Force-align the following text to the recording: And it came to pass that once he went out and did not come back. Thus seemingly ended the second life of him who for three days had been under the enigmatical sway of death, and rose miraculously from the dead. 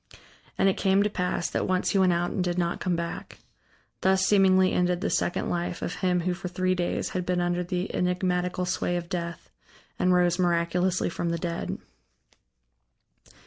And 0.57 0.67
it 0.67 0.77
came 0.77 1.03
to 1.03 1.11
pass 1.11 1.47
that 1.51 1.67
once 1.67 1.91
he 1.91 1.99
went 1.99 2.11
out 2.11 2.31
and 2.31 2.43
did 2.43 2.57
not 2.57 2.79
come 2.79 2.95
back. 2.95 3.37
Thus 4.01 4.25
seemingly 4.25 4.73
ended 4.73 4.99
the 4.99 5.11
second 5.11 5.47
life 5.47 5.83
of 5.83 5.93
him 5.97 6.21
who 6.21 6.33
for 6.33 6.47
three 6.47 6.73
days 6.73 7.09
had 7.09 7.23
been 7.23 7.39
under 7.39 7.63
the 7.63 7.93
enigmatical 7.93 8.65
sway 8.65 8.97
of 8.97 9.09
death, 9.09 9.51
and 9.99 10.11
rose 10.11 10.39
miraculously 10.39 11.07
from 11.11 11.29
the 11.29 11.37
dead. 11.37 11.77